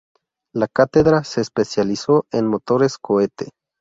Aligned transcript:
La 0.51 0.65
cátedra 0.67 1.23
se 1.23 1.41
especializó 1.41 2.25
en 2.31 2.47
motores 2.47 2.97
cohete. 2.97 3.51